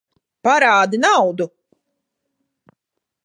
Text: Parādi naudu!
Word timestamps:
Parādi 0.47 0.99
naudu! 1.03 1.47